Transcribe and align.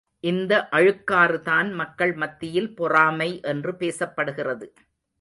இந்த 0.23 0.53
அழுக்காறு 0.71 1.39
தான் 1.41 1.69
மக்கள் 1.73 2.13
மத்தியில் 2.15 2.71
பொறாமை 2.73 3.31
என்று 3.43 3.73
பேசப்படுகிறது. 3.79 4.67